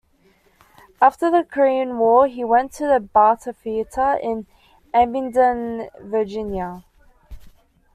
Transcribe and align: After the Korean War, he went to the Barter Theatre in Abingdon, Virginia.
After 0.99 1.29
the 1.29 1.43
Korean 1.43 1.99
War, 1.99 2.25
he 2.25 2.43
went 2.43 2.71
to 2.73 2.87
the 2.87 2.99
Barter 2.99 3.53
Theatre 3.53 4.17
in 4.19 4.47
Abingdon, 4.95 5.89
Virginia. 5.99 6.83